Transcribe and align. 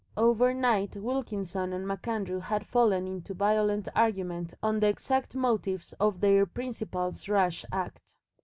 Overnight 0.17 0.95
Wilkinson 0.97 1.71
and 1.73 1.87
MacAndrew 1.87 2.39
had 2.39 2.65
fallen 2.65 3.05
into 3.07 3.35
violent 3.35 3.87
argument 3.95 4.51
on 4.63 4.79
the 4.79 4.87
exact 4.87 5.35
motives 5.35 5.93
of 5.99 6.19
their 6.21 6.47
principal's 6.47 7.29
rash 7.29 7.63
act. 7.71 8.15